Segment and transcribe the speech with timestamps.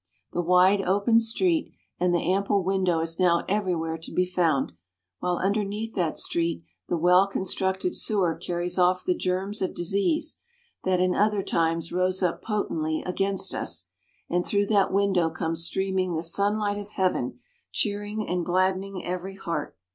[0.33, 4.71] The wide, open street and the ample window is now everywhere to be found,
[5.19, 10.37] while underneath that street the well constructed sewer carries off the germs of disease
[10.85, 13.89] that in other times rose up potently amongst us,
[14.27, 17.37] and through that window comes streaming the sunlight of heaven,
[17.71, 19.77] cheering and gladdening every heart.